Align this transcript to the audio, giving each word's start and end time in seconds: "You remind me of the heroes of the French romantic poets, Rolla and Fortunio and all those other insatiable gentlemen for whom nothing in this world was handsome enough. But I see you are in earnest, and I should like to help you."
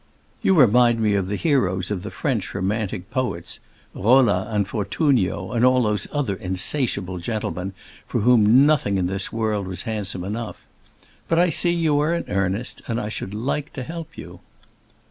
"You 0.41 0.55
remind 0.59 0.99
me 0.99 1.13
of 1.13 1.29
the 1.29 1.35
heroes 1.35 1.91
of 1.91 2.01
the 2.01 2.09
French 2.09 2.55
romantic 2.55 3.11
poets, 3.11 3.59
Rolla 3.93 4.47
and 4.49 4.67
Fortunio 4.67 5.51
and 5.51 5.63
all 5.63 5.83
those 5.83 6.07
other 6.11 6.33
insatiable 6.35 7.19
gentlemen 7.19 7.73
for 8.07 8.21
whom 8.21 8.65
nothing 8.65 8.97
in 8.97 9.05
this 9.05 9.31
world 9.31 9.67
was 9.67 9.83
handsome 9.83 10.23
enough. 10.23 10.65
But 11.27 11.37
I 11.37 11.49
see 11.51 11.69
you 11.75 11.99
are 11.99 12.15
in 12.15 12.25
earnest, 12.29 12.81
and 12.87 12.99
I 12.99 13.09
should 13.09 13.35
like 13.35 13.73
to 13.73 13.83
help 13.83 14.17
you." 14.17 14.39